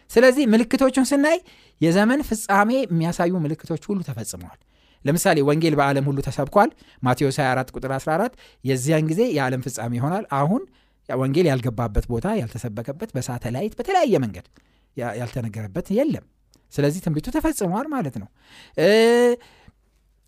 ስለዚህ 0.09 0.43
ምልክቶቹን 0.53 1.05
ስናይ 1.11 1.37
የዘመን 1.81 2.21
ፍጻሜ 2.29 2.71
የሚያሳዩ 2.83 3.33
ምልክቶች 3.45 3.83
ሁሉ 3.89 3.99
ተፈጽመዋል። 4.09 4.59
ለምሳሌ 5.05 5.37
ወንጌል 5.47 5.73
በዓለም 5.79 6.05
ሁሉ 6.09 6.19
ተሰብኳል። 6.27 6.69
ማቴዎስ 7.03 7.37
24 7.41 7.73
ቁጥር 7.75 7.91
14 7.97 8.37
የዚያን 8.63 9.07
ጊዜ 9.11 9.21
የዓለም 9.37 9.63
ፍጻሜ 9.65 9.91
ይሆናል። 9.99 10.25
አሁን 10.39 10.61
ወንጌል 11.09 11.47
ያልገባበት 11.49 12.05
ቦታ 12.11 12.27
ያልተሰበከበት 12.39 13.09
በሳተላይት 13.15 13.73
በተለያየ 13.79 14.15
መንገድ 14.23 14.45
ያልተነገረበት 15.17 15.87
የለም 15.97 16.25
ስለዚህ 16.73 16.99
ትንቢቱ 17.05 17.27
ተፈጽመዋል 17.35 17.87
ማለት 17.93 18.15
ነው። 18.21 18.27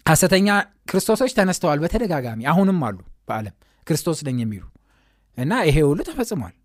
ሐሰተኛ 0.06 0.48
ክርስቶሶች 0.90 1.32
ተነስተዋል 1.38 1.80
በተደጋጋሚ 1.84 2.42
አሁንም 2.52 2.80
አሉ 2.88 2.98
በዓለም 3.30 3.56
ክርስቶስ 3.88 4.20
ነኝ 4.28 4.38
የሚሉ 4.44 4.64
እና 5.38 5.54
ይሄ 5.68 5.78
ሁሉ 5.88 6.00
ተፈጽሟል። 6.08 6.56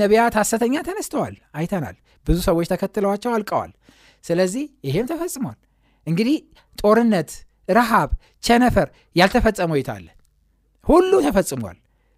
ነቢያት 0.00 0.34
ሐሰተኛ 0.40 0.74
ተነስተዋል 0.88 1.34
አይተናል 1.54 1.96
ብዙ 2.26 2.36
ሰዎች 2.46 2.66
ተከትለዋቸው 2.72 3.30
አልቀዋል። 3.36 3.72
ስለዚህ 4.24 4.64
ይሄም 4.88 5.06
ተፈጽሟል። 5.10 5.58
እንግዲህ 6.06 6.36
ጦርነት 6.78 7.30
ረሃብ 7.68 8.10
ቸነፈር 8.44 8.88
ያልተፈጸመው 9.16 9.76
የታለ 9.78 10.06
ሁሉ 10.86 11.12
ተፈጽሟል 11.26 11.76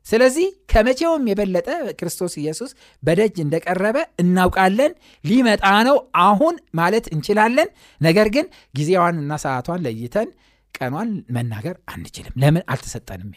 ስለዚህ 0.08 0.46
ከመቼውም 0.72 1.24
የበለጠ 1.30 1.68
ክርስቶስ 1.98 2.34
ኢየሱስ 2.42 2.70
በደጅ 3.02 3.34
እንደቀረበ 3.44 3.98
እናውቃለን 4.22 4.92
ሊመጣ 5.24 5.64
ነው 5.88 5.96
አሁን 6.24 6.56
ማለት 6.80 7.06
እንችላለን። 7.14 7.68
ነገር 8.00 8.28
ግን 8.36 8.46
ጊዜዋንና 8.74 9.32
ሰዓቷን 9.44 9.84
ለይተን 9.86 10.30
ቀኗን 10.74 11.10
መናገር 11.36 11.76
አንችልም። 11.92 12.34
ለምን? 12.42 12.64
አልተሰጠንም። 12.72 13.30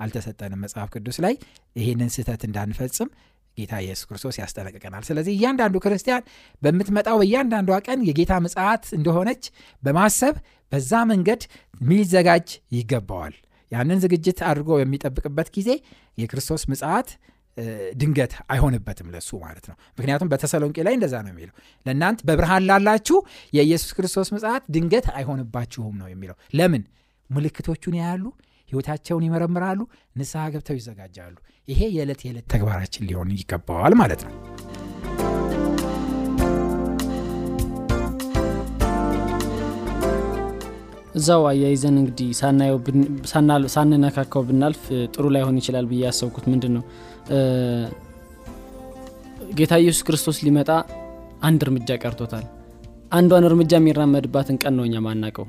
አልተሰጠንም። 0.00 0.60
መጽሐፍ 0.64 0.88
ቅዱስ 0.94 1.16
ላይ 1.24 1.34
ይህንን 1.76 2.10
ስህተት 2.14 2.42
እንዳንፈጽም 2.48 3.08
ጌታ 3.58 3.72
ኢየሱስ 3.84 4.04
ክርስቶስ 4.08 4.36
ያስጠነቅቀናል። 4.40 5.02
ስለዚህ 5.08 5.32
እያንዳንዱ 5.36 5.76
ክርስቲያን 5.84 6.22
በምትመጣው 6.62 7.16
በእያንዳንዷ 7.20 7.78
ቀን 7.86 8.00
የጌታ 8.08 8.32
ምጽአት 8.44 8.84
እንደሆነች 8.98 9.42
በማሰብ 9.82 10.36
በዛ 10.72 10.92
መንገድ 11.10 11.42
ሊዘጋጅ 11.80 12.48
ይገባዋል 12.76 13.34
ያንን 13.72 13.98
ዝግጅት 14.04 14.38
አድርጎ 14.48 14.78
የሚጠብቅበት 14.80 15.48
ጊዜ 15.56 15.70
የክርስቶስ 16.18 16.64
ምጽአት 16.72 17.10
ድንገት 18.00 18.32
አይሆንበትም 18.52 19.08
ለሱ 19.14 19.30
ማለት 19.42 19.64
ነው። 19.70 19.76
ምክንያቱም 19.98 20.28
በተሰሎንቄ 20.32 20.76
ላይ 20.86 20.94
እንደዛ 20.98 21.14
ነው 21.24 21.32
የሚለው። 21.32 21.54
ለእናንት 21.86 22.20
በብርሃን 22.28 22.66
ላላችሁ 22.68 23.18
የኢየሱስ 23.52 23.90
ክርስቶስ 23.96 24.28
ምጽአት 24.36 24.64
ድንገት 24.76 25.08
አይሆንባችሁም 25.16 25.96
ነው 26.02 26.08
የሚለው። 26.12 26.36
ለምን? 26.54 26.84
ምልክቶቹን 27.30 27.96
ያያሉ 28.00 28.24
ህይወታቸውን 28.68 29.26
ይመረምራሉ 29.26 29.80
ንስሐ 30.16 30.44
ገብተው 30.52 30.78
ይዘጋጃሉ። 30.78 31.36
ይሄ 31.68 31.80
የዕለት 31.96 32.20
የዕለት 32.26 32.46
ተግባራችን 32.54 33.06
ሊሆን 33.08 33.34
ይገባዋል 33.36 33.94
ማለት 34.00 34.22
ነው 34.26 34.34
እዛው 41.20 41.42
አያይዘን 41.50 41.96
እንግዲህ 42.00 42.28
ሳንነካካው 43.74 44.42
ብናልፍ 44.48 44.82
ጥሩ 45.14 45.24
ላይሆን 45.34 45.58
ይችላል 45.60 45.86
ብዬ 45.90 46.02
ያሰብኩት 46.06 46.46
ምንድን 46.52 46.72
ነው 46.76 46.84
ጌታ 49.58 49.74
ኢየሱስ 49.82 50.02
ክርስቶስ 50.08 50.38
ሊመጣ 50.46 50.70
አንድ 51.42 51.60
እርምጃ 51.66 51.90
ቀርቶታል። 52.02 52.44
አንዷን 53.12 53.46
እርምጃ 53.48 53.72
የሚራመድባትን 53.78 54.56
ቀን 54.62 54.74
ነው 54.78 54.84
እኛ 54.88 54.96
ማናቀው 55.06 55.46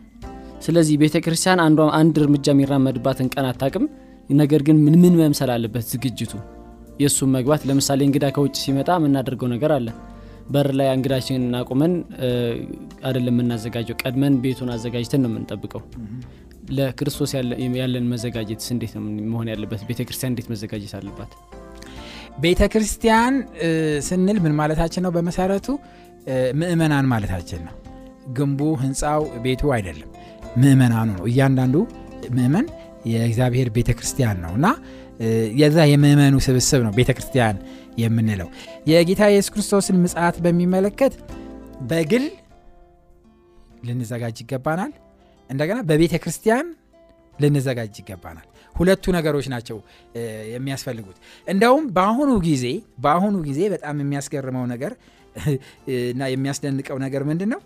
ስለዚህ 0.65 0.95
ቤተ 1.01 1.17
ክርስቲያን 1.25 1.59
አንድ 1.99 2.15
እርምጃ 2.21 2.47
የሚራመድባትን 2.53 3.27
ቀን 3.33 3.45
አታቅም 3.51 3.85
ነገር 4.35 4.61
ግን 4.67 4.77
ምን 4.83 4.95
ምን 5.03 5.13
መምሰል 5.21 5.49
አለበት 5.55 5.85
ዝግጅቱ? 5.91 6.33
የእሱም 7.01 7.29
መግባት 7.35 7.61
ለምሳሌ 7.69 7.99
እንግዳ 8.07 8.25
ከውጭ 8.35 8.55
ሲመጣ 8.63 8.89
የምናደርገው 8.97 9.47
ነገር 9.53 9.71
አለ 9.77 9.87
በር 10.49 10.67
ላይ 10.79 10.87
እንግዳችንን 10.95 11.53
አቁመን 11.59 11.93
አይደለም 13.05 13.33
የምናዘጋጀው 13.33 13.95
ቀድመን 14.01 14.33
ቤቱን 14.43 14.69
አዘጋጅተን 14.75 15.21
ነው 15.23 15.29
የምንጠብቀው። 15.31 15.81
ለክርስቶስ 16.71 17.31
ያለን 17.79 18.05
መዘጋጀትስ 18.11 18.67
እንዴት 18.75 18.91
ነው 18.97 19.03
መሆን 19.31 19.47
ያለበት? 19.53 19.81
ቤተ 19.89 20.01
ክርስቲያን 20.07 20.31
እንዴት 20.33 20.47
መዘጋጀት 20.53 20.93
አለባት? 20.99 21.31
ቤተ 22.39 22.61
ክርስቲያን 22.73 23.33
ስንል 24.07 24.37
ምን 24.45 24.53
ማለታችን 24.59 25.03
ነው? 25.05 25.11
በመሰረቱ 25.11 25.67
ምእመናን 26.59 27.05
ማለታችን 27.13 27.61
ነው። 27.67 27.75
ግንቡ 28.37 28.61
ህንፃው 28.83 29.23
ቤቱ 29.45 29.71
አይደለም። 29.75 30.09
ምእመናኑ 30.57 31.09
ነው። 31.17 31.25
እያንዳንዱ 31.31 31.75
ምእመን 32.35 32.65
የእግዚአብሔር 33.11 33.67
ቤተ 33.77 33.89
ክርስቲያን 33.97 34.37
ነው 34.43 34.51
እና 34.57 34.67
የዛ 35.59 35.77
የምእመኑ 35.91 36.35
ስብስብ 36.45 36.81
ነው 36.85 36.93
ቤተ 36.97 37.09
ክርስቲያን 37.17 37.55
የምንለው። 37.97 38.49
የጌታ 38.91 39.21
ኢየሱስ 39.31 39.51
ክርስቶስን 39.53 39.97
ምጽአት 40.03 40.37
በሚመለከት 40.45 41.13
በግል 41.89 42.25
ልንዘጋጅ 43.87 44.37
ይገባናል። 44.43 44.91
እንደገና 45.49 45.79
በቤተ 45.89 46.15
ክርስቲያን 46.23 46.67
ልንዘጋጅ 47.37 47.95
ይገባናል። 48.01 48.47
ሁለቱ 48.75 49.03
ነገሮች 49.15 49.47
ናቸው 49.53 49.77
የሚያስፈልጉት። 50.53 51.17
እንደውም 51.47 51.85
በአሁኑ 51.95 52.31
ጊዜ 52.45 52.65
በአሁኑ 53.03 53.35
ጊዜ 53.47 53.61
በጣም 53.73 53.95
የሚያስገርመው 54.03 54.65
ነገር 54.73 54.93
እና 56.11 56.21
የሚያስደንቀው 56.33 56.97
ነገር 57.03 57.21
ምንድን 57.23 57.49
ነው? 57.53 57.59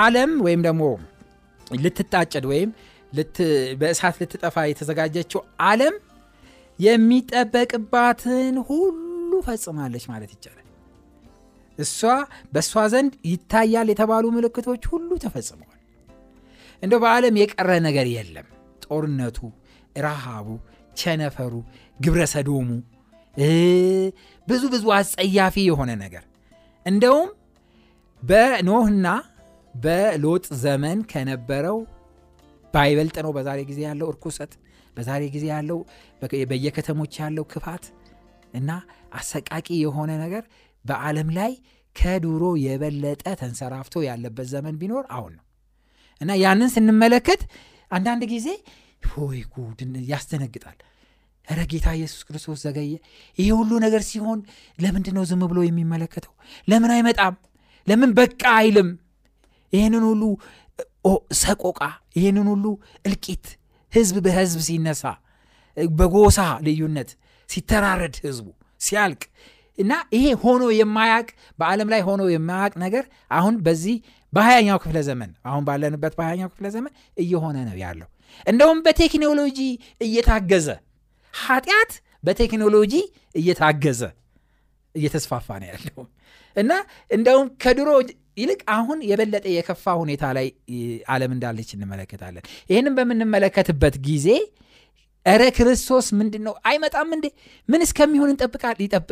ዓለም 0.00 0.32
ወይም 0.46 0.60
ደግሞ 0.66 0.82
ልትጣጨድ 1.76 2.44
ወይም 2.50 2.70
በእሳት 3.80 4.16
ልትጠፋ 4.22 4.56
የተዘጋጀችው 4.70 5.40
ዓለም 5.66 5.94
የሚጠበቅባትን 6.78 8.56
ሁሉ 8.68 9.32
ፈጽማለች 9.46 10.04
ማለት 10.12 10.30
ይቻላል። 10.34 10.64
እሷ 11.78 11.98
በእሷ 12.52 12.84
ዘንድ 12.92 13.12
ይታያል 13.30 13.88
የተባሉ 13.92 14.24
ምልክቶች 14.36 14.82
ሁሉ 14.92 15.10
ተፈጽመዋል። 15.24 15.74
እንደው 16.82 17.00
በዓለም 17.04 17.36
የቀረ 17.40 17.70
ነገር 17.86 18.06
የለም። 18.14 18.46
ጦርነቱ፣ 18.84 19.38
ረሃቡ፣ 20.02 20.48
ቸነፈሩ፣ 20.96 21.54
ግብረ 21.98 22.22
ሰዶሙ፣ 22.34 22.68
ብዙ 24.48 24.62
ብዙ 24.72 24.84
አጸያፊ 24.96 25.56
የሆነ 25.68 25.90
ነገር 26.00 26.24
እንደውም 26.86 27.28
በኖህና 28.22 29.06
በሎጥ 29.74 30.46
ዘመን 30.62 30.98
ከነበረው 31.10 31.78
ባይበልጥ 32.74 33.16
ነው 33.24 33.32
በዛሬ 33.36 33.58
ጊዜ 33.68 33.80
ያለው 33.86 34.08
እርኩሰት፣ 34.12 34.52
በዛሬ 34.98 35.22
ጊዜ 35.34 35.44
ያለው 35.52 35.78
በየከተሞች 36.50 37.14
ያለው 37.22 37.44
ክፋት 37.52 37.84
እና 38.54 38.70
አሰቃቂ 39.14 39.66
የሆነ 39.78 40.10
ነገር 40.22 40.44
በዓለም 40.84 41.28
ላይ 41.38 41.52
ከድሮ 41.96 42.44
የበለጠ 42.64 43.24
ተንሰራፍቶ 43.40 43.96
ያለበት 44.08 44.46
ዘመን 44.52 44.74
ቢኖር 44.80 45.04
አሁን 45.16 45.32
ነው 45.38 45.44
እና 46.20 46.30
ያንን 46.42 46.70
ስንመለከት 46.74 47.40
አንዳንድ 47.90 48.22
ጊዜ 48.32 48.48
ሆይ 49.02 49.40
ጉድ 49.52 49.80
ያስደነግጣል። 50.08 50.78
ኧረ 51.46 51.60
ጌታ 51.70 51.88
ኢየሱስ 51.98 52.22
ክርስቶስ 52.28 52.62
ዘገየ። 52.64 52.94
ይሄ 53.38 53.48
ሁሉ 53.58 53.70
ነገር 53.84 54.02
ሲሆን 54.08 54.38
ለምንድን 54.78 55.14
ነው 55.18 55.24
ዝም 55.30 55.42
ብሎ 55.50 55.58
የሚመለከተው? 55.66 56.32
ለምን 56.68 56.90
አይመጣም? 56.96 57.34
ለምን 57.86 58.10
በቃ 58.18 58.42
አይልም? 58.58 58.88
ይህንን 59.72 60.04
ሁሉ 60.10 60.22
ሰቆቃ፣ 61.40 61.80
ይህንን 62.18 62.46
ሁሉ 62.52 62.64
እልቂት፣ 63.04 63.46
ህዝብ 63.92 64.16
በህዝብ 64.24 64.60
ሲነሳ፣ 64.66 65.02
በጎሳ 65.94 66.38
ልዩነት 66.66 67.10
ሲተራረድ፣ 67.48 68.16
ህዝቡ 68.24 68.46
ሲያልቅ 68.80 69.22
እና 69.78 69.92
ይሄ 70.14 70.26
ሆኖ 70.42 70.62
የማያቅ 70.78 71.26
በዓለም 71.58 71.88
ላይ 71.92 72.00
ሆኖ 72.08 72.22
የማያቅ 72.34 72.72
ነገር 72.84 73.04
አሁን 73.30 73.54
በዚህ 73.66 73.96
በሀያኛው 74.32 74.78
ክፍለ 74.82 74.98
ዘመን 75.08 75.30
አሁን 75.48 75.62
ባለንበት 75.68 76.14
በሀያኛው 76.18 76.48
ክፍለ 76.52 76.66
ዘመን 76.74 76.92
እየሆነ 77.16 77.56
ነው 77.68 77.76
ያለው። 77.82 78.08
እንደውም 78.46 78.78
በቴክኖሎጂ 78.86 79.58
እየታገዘ 80.00 80.68
ኃጢአት 81.34 81.92
በቴክኖሎጂ 82.24 82.94
እየታገዘ 83.34 84.00
እየተስፋፋ 84.94 85.48
ነው 85.62 85.68
ያለው 85.72 86.00
እና 86.56 86.72
እንደውም 87.10 87.48
ከድሮ 87.62 87.88
ይልቅ 88.38 88.60
አሁን 88.74 88.98
የበለጠ 89.08 89.44
የከፋ 89.52 89.94
ሁኔታ 90.00 90.24
ላይ 90.36 90.46
ዓለም 91.08 91.32
እንዳለች 91.36 91.70
እንመለከታለን። 91.76 92.42
ይህንም 92.70 92.96
በምንመለከትበት 92.98 93.96
ጊዜ 94.06 94.28
እረ 95.26 95.42
ክርስቶስ 95.56 96.06
ምንድን 96.18 96.42
ነው 96.46 96.54
አይመጣም 96.64 97.10
እንዴ? 97.16 97.26
ምን 97.68 97.80
እስከሚሆን 97.86 98.30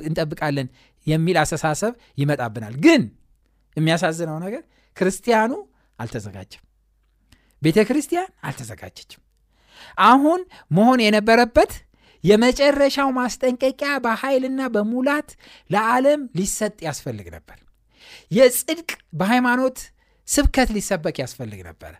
እንጠብቃለን 0.09 0.69
የሚል 1.07 1.37
አስተሳሰብ 1.43 1.93
ይመጣብናል። 2.19 2.77
ግን 2.85 3.03
የሚያሳዝነው 3.77 4.39
ነገር 4.45 4.63
ክርስቲያኑ 4.97 5.53
አልተዘጋጀም። 5.99 6.63
ቤተ 7.63 7.79
ክርስቲያን 7.89 8.31
አልተዘጋጀችም። 8.43 9.23
አሁን 10.05 10.41
መሆን 10.71 11.01
የነበረበት 11.05 11.73
የመጨረሻው 12.25 13.09
ማስጠንቀቂያ 13.19 13.91
በኃይልና 14.05 14.61
በሙላት 14.75 15.29
ለዓለም 15.71 16.21
ሊሰጥ 16.39 16.77
ያስፈልግ 16.87 17.29
ነበር። 17.37 17.59
የጽድቅ 18.31 18.89
በሃይማኖት 19.13 19.79
ስብከት 20.29 20.69
ሊሰበክ 20.77 21.17
ያስፈልግ 21.23 21.61
ነበረ። 21.69 21.93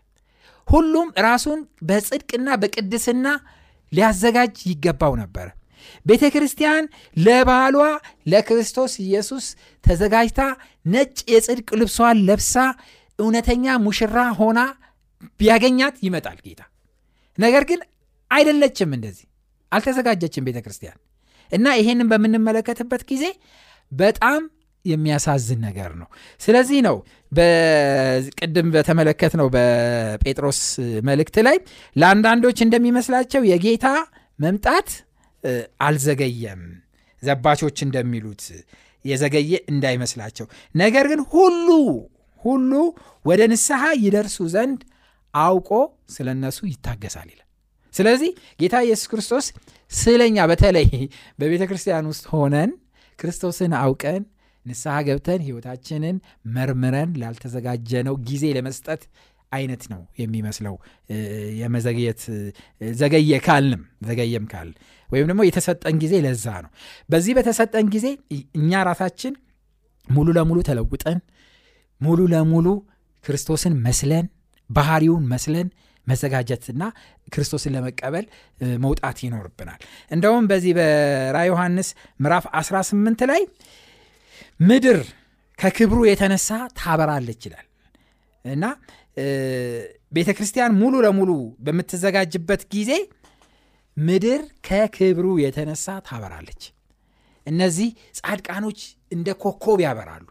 ሁሉም 0.67 1.07
ራሱን 1.25 1.59
በጽድቅና 1.87 2.47
በቅድስና 2.61 3.27
ሊያዘጋጅ 3.91 4.55
ይገባው 4.71 5.13
ነበረ። 5.21 5.47
ቤተ 6.05 6.23
ክርስቲያን 6.33 6.85
ለባሏ 7.17 7.77
ለክርስቶስ 8.31 8.93
ኢየሱስ 9.05 9.45
ተዘጋጅታ 9.83 10.41
ነጭ 10.85 11.17
የጽድቅ 11.33 11.69
ልብሷን 11.81 12.17
ለብሳ 12.27 12.55
እውነተኛ 13.19 13.75
ሙሽራ 13.85 14.17
ሆና 14.39 14.59
ቢያገኛት 15.39 15.95
ይመጣል 16.05 16.37
ጌታ። 16.45 16.61
ነገር 17.37 17.63
ግን 17.69 17.79
አይደለችም፣ 18.31 18.91
እንደዚህ 18.97 19.25
አልተዘጋጀችም 19.71 20.45
ቤተ 20.47 20.57
ክርስቲያን 20.65 20.97
እና 21.49 21.65
ይሄንን 21.79 22.07
በምንመለከትበት 22.11 23.01
ጊዜ 23.11 23.25
በጣም 23.91 24.41
የሚያሳዝን 24.87 25.59
ነገር 25.67 25.91
ነው። 26.01 26.07
ስለዚህ 26.41 26.79
ነው 26.87 26.97
ቅድም 28.39 28.67
በተመለከት 28.73 29.33
ነው 29.39 29.47
በጴጥሮስ 29.55 30.59
መልእክት 31.07 31.37
ላይ 31.47 31.57
ለአንዳንዶች 31.95 32.59
እንደሚመስላቸው 32.65 33.41
የጌታ 33.51 33.87
መምጣት 34.39 34.89
አልዘገየም፣ 35.85 36.61
ዘባቾች 37.23 37.77
እንደሚሉት 37.85 38.43
የዘገየ 39.05 39.53
እንዳይመስላቸው፣ 39.71 40.45
ነገር 40.75 41.05
ግን 41.11 41.21
ሁሉ 41.33 41.67
ሁሉ 42.43 42.71
ወደ 43.25 43.41
ንስሐ 43.51 43.83
ይደርሱ 44.03 44.37
ዘንድ 44.53 44.79
አውቆ 45.33 45.69
ስለ 46.15 46.27
እነሱ 46.35 46.59
ይታገሳል 46.71 47.27
ይላል። 47.31 47.43
ስለዚህ 47.93 48.31
ጌታ 48.59 48.75
ኢየሱስ 48.85 49.07
ክርስቶስ 49.11 49.45
ስለኛ 49.91 50.37
በተለይ 50.51 50.87
በቤተ 51.39 51.63
ክርስቲያን 51.69 52.07
ውስጥ 52.11 52.25
ሆነን 52.33 52.71
ክርስቶስን 53.19 53.73
አውቀን 53.79 54.21
ንስሐ 54.67 54.95
ገብተን 55.07 55.41
ሕይወታችንን 55.47 56.17
መርምረን 56.55 57.11
ላልተዘጋጀነው 57.21 58.15
ጊዜ 58.29 58.45
ለመስጠት 58.57 59.01
አይነት 59.51 59.83
ነው 59.91 60.01
የሚመስለው። 60.19 60.75
የመዘግየት 61.59 62.21
ዘገየ 62.95 63.33
ካልንም 63.45 63.81
ዘገየም 64.07 64.45
ካል 64.51 64.69
ወይም 65.09 65.27
ደግሞ 65.29 65.41
የተሰጠን 65.47 65.97
ጊዜ 66.03 66.13
ለዛ 66.25 66.45
ነው። 66.65 66.71
በዚህ 67.09 67.33
በተሰጠን 67.37 67.87
ጊዜ 67.93 68.07
እኛ 68.57 68.81
ራሳችን 68.89 69.35
ሙሉ 70.07 70.27
ለሙሉ 70.37 70.59
ተለውጠን 70.67 71.19
ሙሉ 72.01 72.19
ለሙሉ 72.33 72.67
ክርስቶስን 73.23 73.73
መስለን 73.85 74.25
ባህሪውን 74.69 75.23
መስለን 75.31 75.67
መዘጋጀትና 76.07 76.83
ክርስቶስን 77.27 77.73
ለመቀበል 77.75 78.25
መውጣት 78.83 79.17
ይኖርብናል። 79.25 79.79
እንደውም 80.11 80.45
በዚህ 80.51 80.73
በራ 80.77 81.37
ዮሐንስ 81.49 81.87
ምዕራፍ 82.19 82.45
18 82.59 83.25
ላይ 83.31 83.41
ምድር 84.59 84.99
ከክብሩ 85.59 85.99
የተነሳ 86.09 86.47
ታበራለች 86.79 87.41
ይላል 87.47 87.67
እና 88.45 88.65
ቤተ 90.11 90.29
ክርስቲያን 90.37 90.73
ሙሉ 90.81 90.95
ለሙሉ 91.05 91.31
በምትዘጋጅበት 91.65 92.61
ጊዜ 92.73 92.91
ምድር 93.97 94.41
ከክብሩ 94.67 95.27
የተነሳ 95.43 95.95
ታበራለች። 96.07 96.63
እነዚህ 97.47 97.89
ጻድቃኖች 98.19 98.79
እንደ 99.11 99.27
ኮከብ 99.43 99.79
ያበራሉ 99.85 100.25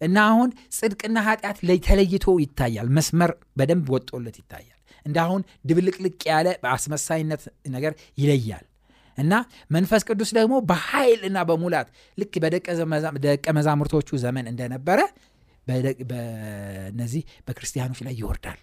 እና 0.00 0.16
አሁን 0.30 0.48
ጽድቅና 0.76 1.18
ኃጢአት 1.26 1.58
ተለይቶ 1.86 2.26
ይታያል። 2.42 2.88
መስመር 2.96 3.30
በደንብ 3.58 3.88
ወጦለት 3.94 4.36
ይታያል። 4.40 4.78
እንደ 5.06 5.16
አሁን 5.24 5.40
ድብልቅልቅ 5.68 6.18
ያለ 6.30 6.48
በአስመሳይነት 6.62 7.42
ነገር 7.68 7.92
ይለያል 8.18 8.64
እና 9.18 9.32
መንፈስ 9.70 10.02
ቅዱስ 10.08 10.30
ደግሞ 10.38 10.54
በኃይል 10.68 11.20
እና 11.28 11.38
በሙላት 11.48 11.88
ልክ 12.18 12.34
በደቀ 12.44 12.66
መዛሙርቶቹ 13.58 14.18
ዘመን 14.24 14.46
እንደነበረ 14.52 15.00
በነዚህ 16.10 17.24
በክርስቲያኖች 17.46 18.00
ላይ 18.06 18.14
ይወርዳል። 18.20 18.60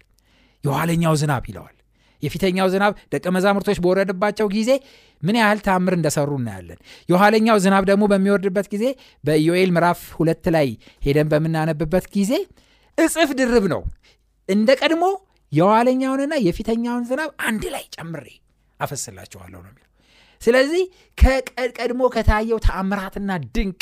የኋለኛው 0.64 1.14
ዝናብ 1.22 1.44
ይለዋል። 1.50 1.76
የፊተኛው 2.24 2.68
ዝናብ 2.74 2.94
ደቀ 3.14 3.26
መዛሙርቶች 3.36 3.78
በወረድባቸው 3.84 4.48
ጊዜ 4.56 4.72
ምን 5.24 5.36
ያህል 5.40 5.60
ታምር 5.68 5.94
እንደሰሩ 5.98 6.30
እናያለን። 6.40 6.80
የኋለኛው 7.10 7.58
ዝናብ 7.66 7.84
ደግሞ 7.90 8.04
በሚወርድበት 8.12 8.68
ጊዜ 8.74 8.86
በኢዮኤል 9.24 9.72
ምዕራፍ 9.76 10.02
ሁለት 10.18 10.46
ላይ 10.56 10.68
ሄደን 11.06 11.30
በምናነብበት 11.34 12.08
ጊዜ 12.18 12.34
እጽፍ 12.98 13.32
ድርብ 13.40 13.68
ነው። 13.74 13.84
እንደ 14.50 14.70
ቀድሞ 14.82 15.06
የኋለኛውንና 15.52 16.34
የፊተኛውን 16.46 17.06
ዝናብ 17.10 17.30
አንድ 17.48 17.64
ላይ 17.76 17.86
ጨምሬ 17.96 18.28
አፈስላቸዋለሁ 18.80 19.62
ነው 19.68 19.74
ስለዚህ 20.42 20.84
ከቀድሞ 21.18 22.02
ከታየው 22.14 22.60
ተአምራትና 22.66 23.32
ድንቅ 23.56 23.82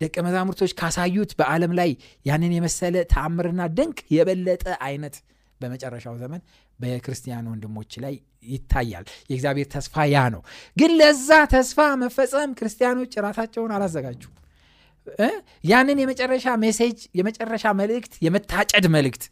ደቀ 0.00 0.16
መዛሙርቶች 0.26 0.72
ካሳዩት 0.78 1.30
በዓለም 1.38 1.72
ላይ 1.78 1.90
ያንን 2.26 2.52
የመሰለ 2.56 2.96
ተአምርና 3.12 3.62
ድንቅ 3.76 3.98
የበለጠ 4.16 4.64
አይነት 4.86 5.16
በመጨረሻው 5.60 6.14
ዘመን 6.20 6.40
በክርስቲያን 6.78 7.46
ወንድሞች 7.50 7.92
ላይ 8.04 8.14
ይታያል። 8.48 9.06
የእግዚአብሔር 9.30 9.68
ተስፋ 9.72 10.04
ያ 10.10 10.18
ነው። 10.34 10.42
ግን 10.76 10.90
ለዛ 11.00 11.30
ተስፋ 11.52 11.88
መፈጸም 12.02 12.50
ክርስቲያኖች 12.58 13.14
ራሳቸውን 13.26 13.72
አላዘጋጁም። 13.76 14.34
ያንን 15.64 15.98
የመጨረሻ 16.02 16.46
message፣ 16.62 16.98
የመጨረሻ 17.18 17.66
መልእክት፣ 17.78 18.14
የመታጨድ 18.24 18.86
መልእክት 18.94 19.24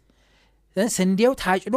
ስንዴው 0.76 1.32
ታጭዶ 1.40 1.76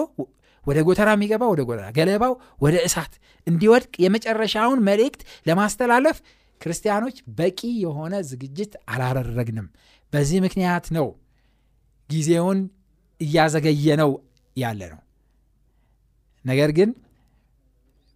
ወደ 0.65 0.79
ጎተራ 0.87 1.09
የሚገባ 1.15 1.43
ወደ 1.51 1.61
ጎተራ፣ 1.67 1.87
ገለባው 1.97 2.33
ወደ 2.61 2.75
እሳት 2.87 3.13
እንዲወድቅ 3.47 3.93
የመጨረሻውን 4.03 4.79
መልእክት 4.87 5.21
ለማስተላለፍ 5.49 6.17
ክርስቲያኖች 6.61 7.17
በቂ 7.37 7.59
የሆነ 7.83 8.15
ዝግጅት 8.29 8.73
አላደረግንም። 8.93 9.67
በዚህ 10.13 10.39
ምክንያት 10.45 10.87
ነው 10.97 11.07
ጊዜውን 12.09 12.59
እያዘገየ 13.21 13.95
ነው 14.01 14.11
ያለ 14.55 14.81
ነው። 14.93 14.99
ነገር 16.45 16.69
ግን 16.77 16.89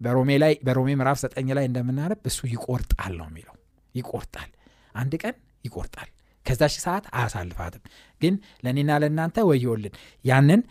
በሮሜ 0.02 0.30
ላይ 0.44 0.54
በሮሜ 0.66 0.90
ምዕራፍ 1.00 1.18
ዘጠኝ 1.24 1.50
ላይ 1.58 1.66
እንደምናነብ 1.70 2.20
እሱ 2.30 2.40
ይቆርጣል 2.54 3.14
ነው 3.20 3.28
የሚለው። 3.30 3.56
ይቆርጣል፣ 3.96 4.50
አንድ 4.96 5.14
ቀን 5.22 5.36
ይቆርጣል። 5.66 6.10
ከዛች 6.46 6.76
ሰዓት 6.84 7.06
አያሳልፋትም። 7.14 7.84
ግን 8.22 8.34
ለእኔና 8.66 8.92
ለእናንተ 9.04 9.46
ወዮልን 9.50 9.94
ያንን 10.26 10.62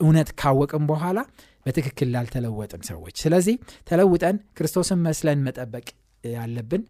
እውነት 0.00 0.30
ካወቅም 0.40 0.84
በኋላ 0.90 1.18
በትክክል 1.66 2.08
ላልተለወጥን 2.14 2.82
ሰዎች። 2.88 3.16
ስለዚህ 3.24 3.56
ተለውጠን 3.88 4.36
ክርስቶስን 4.56 5.00
መስለን 5.06 5.40
መጠበቅ 5.46 5.86
ያለብን 6.24 6.82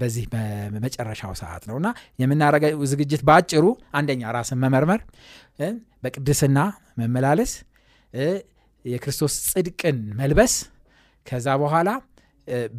በዚህ 0.00 0.24
በመጨረሻው 0.32 1.32
ሰዓት 1.40 1.62
ነው 1.68 1.76
እና 1.80 1.88
የምናረገው 2.22 2.80
ዝግጅት 2.90 3.22
በአጭሩ 3.28 3.64
አንደኛ 3.98 4.32
ራስን 4.36 4.58
መመርመር፣ 4.64 5.00
በቅድስና 6.02 6.58
መመላለስ፣ 7.00 7.52
የክርስቶስ 8.84 9.34
ጽድቅን 9.50 9.98
መልበስ፣ 10.18 10.54
ከዛ 11.26 11.48
በኋላ 11.62 11.90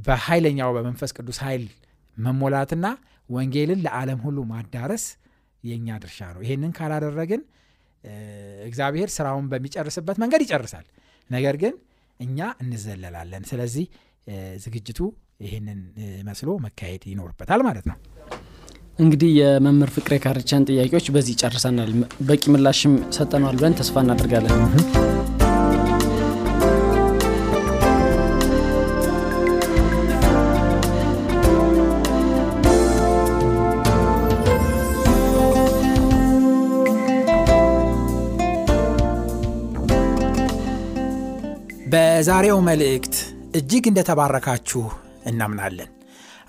በኃይለኛው 0.06 0.70
በመንፈስ 0.78 1.12
ቅዱስ 1.18 1.38
ኃይል 1.46 1.64
መሞላትና 2.18 2.86
ወንጌልን 3.30 3.82
ለዓለም 3.86 4.20
ሁሉ 4.26 4.38
ማዳረስ 4.52 5.06
የእኛ 5.64 5.98
ድርሻ 6.04 6.20
ነው። 6.36 6.42
ይሄንን 6.46 6.72
ካላደረግን 6.78 7.42
እግዚአብሔር 8.68 9.10
ስራውን 9.16 9.46
በሚጨርስበት 9.52 10.18
መንገድ 10.24 10.42
ይጨርሳል። 10.46 10.86
ነገር 11.30 11.58
ግን 11.62 11.76
እኛ 12.20 12.40
እንዘለላለን። 12.64 13.44
ስለዚህ 13.52 13.86
ዝግጅቱ 14.64 15.00
ይህንን 15.46 15.80
መስሎ 16.28 16.50
መካሄድ 16.66 17.04
ይኖርበታል 17.12 17.62
ማለት 17.68 17.86
ነው። 17.92 17.98
እንግዲህ 19.00 19.32
የመምህር 19.40 19.92
ፍቅሬ 19.96 20.14
ካርቻን 20.24 20.68
ጥያቄዎች 20.70 21.08
በዚህ 21.16 21.38
ጨርሰናል። 21.42 21.92
በቂ 22.28 22.44
ምላሽም 22.54 22.96
ሰጠነዋል 23.18 23.58
ብለን 23.60 23.78
ተስፋ 23.80 24.04
እናደርጋለን። 24.06 24.60
በዛሬው 42.24 42.60
መልእክት 42.68 43.16
እጅግ 43.60 43.86
እንደተባረካችሁ 43.90 44.82
እናምናለን። 45.30 45.90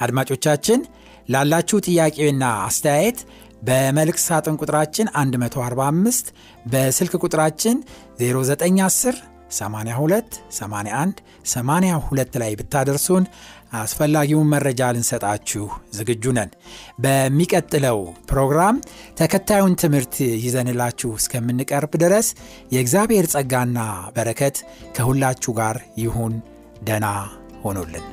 አድማጮቻችን 0.01 0.81
ላላችሁ 1.29 1.79
ጥያቄና 1.87 2.43
አስተያየት 2.67 3.19
በመልእክት 3.63 4.23
ሳጥን 4.25 4.59
ቁጥራችን 4.61 5.09
145 5.17 6.31
በስልክ 6.67 7.15
ቁጥራችን 7.21 7.79
0910 8.21 9.19
82 9.59 10.39
81 10.53 11.25
82 11.55 12.39
ላይ 12.43 12.55
ብታደርሱን 12.61 13.27
አስፈላጊውን 13.77 14.51
መረጃ 14.53 14.91
ልንሰጣችሁ 14.95 15.65
ዝግጁ 15.97 16.35
ነን። 16.39 16.51
በሚቀጥለው 17.05 18.01
ፕሮግራም 18.31 18.77
ተከታዩን 19.21 19.79
ትምህርት 19.83 20.17
ይዘንላችሁ 20.45 21.13
እስከምንቀርብ 21.21 21.95
ድረስ 22.05 22.29
የእግዚአብሔር 22.75 23.29
ጸጋና 23.35 23.79
በረከት 24.17 24.59
ከሁላችሁ 24.97 25.55
ጋር 25.61 25.79
ይሁን። 25.99 26.37
ደና 26.83 27.07
ሆኖልን 27.63 28.07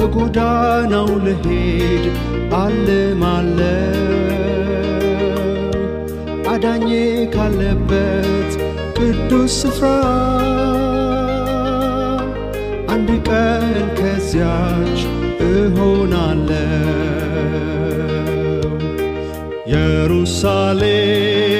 በጎዳናው 0.00 1.08
ልሄድ 1.24 2.04
አልማለው 2.58 3.98
አዳኜ 6.52 6.88
ካለበት 7.34 8.52
ቅዱስ 8.98 9.56
ስፍራ 9.60 9.90
አንድ 12.94 13.10
ቀን 13.28 13.66
ከዚያች 13.98 14.98
እሆናለው 15.50 16.56
ኢየሩሳሌም 19.66 21.59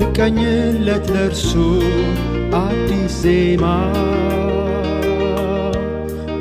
ልቀኝለት 0.00 1.04
ለእርሱ 1.14 1.50
አዲስ 2.60 3.14
ዜማ። 3.22 3.64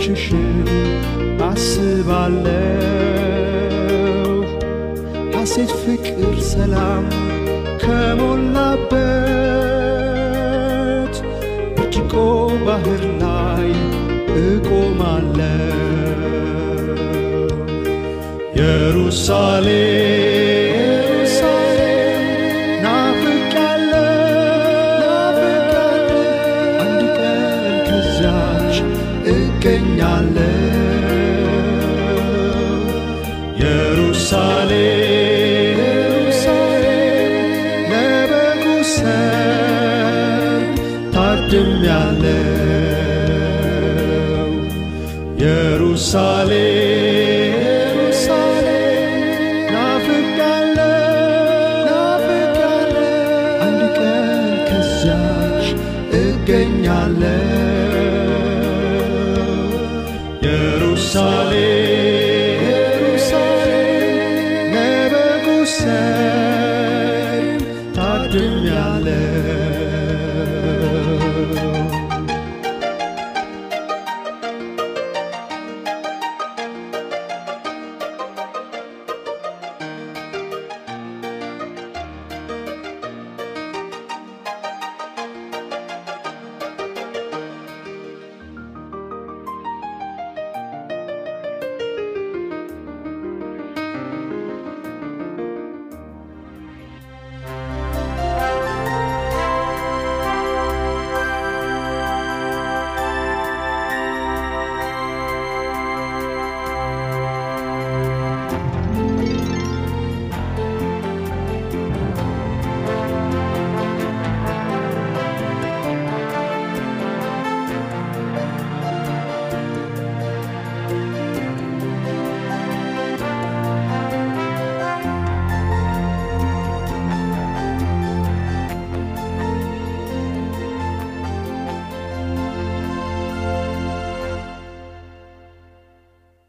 چشم 0.05 0.63
بسته 1.39 2.03
بله 2.03 2.79
حسید 5.33 5.69
فکر 5.69 6.39
سلام 6.39 7.09
که 7.81 7.87
ملبت 8.21 8.95
بچکو 11.77 12.49
بهر 12.49 13.01
لای 13.19 13.73
اقوم 14.35 15.01
الله 15.01 15.73
يروساليم 18.55 20.24
እገኛለሁ። 29.65 30.51
ኢየሩሳሌም 34.77 35.79
ለበጉ 37.91 38.63
ሰርግ 38.91 40.69
ታድሜያለሁ። 41.15 42.41
ኢየሩሳሌም 45.35 46.34